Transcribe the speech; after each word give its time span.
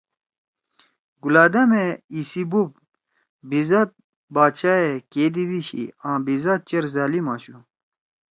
گلادامے 1.23 1.85
ایسی 2.15 2.43
بوب 2.51 2.69
بیزات 3.49 3.89
باچا 4.33 4.73
یے 4.81 4.93
کے 5.11 5.23
دیدی 5.35 5.61
شی 5.67 5.83
آں 6.07 6.17
بیذات 6.25 6.61
چیر 6.69 6.83
ظالم 6.93 7.25
آشُو۔ 7.33 7.57